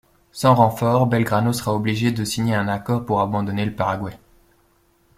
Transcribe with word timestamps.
Sans 0.31 0.55
renforts, 0.55 1.05
Belgrano 1.05 1.53
sera 1.53 1.75
obligé 1.75 2.11
de 2.11 2.25
signer 2.25 2.55
un 2.55 2.67
accord 2.67 3.05
pour 3.05 3.21
abandonner 3.21 3.65
le 3.67 3.75
Paraguay. 3.75 4.17